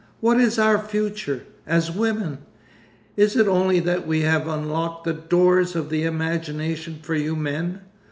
What 0.19 0.39
is 0.39 0.57
our 0.57 0.79
future—as 0.79 1.91
women? 1.91 2.39
Is 3.15 3.35
it 3.37 3.47
only 3.47 3.79
that 3.81 4.07
we 4.07 4.21
have 4.21 4.47
unlocked 4.47 5.03
the 5.03 5.13
doors 5.13 5.75
of 5.75 5.91
the 5.91 6.05
imagination 6.05 6.97
for 7.03 7.13
you 7.13 7.35
men? 7.35 7.81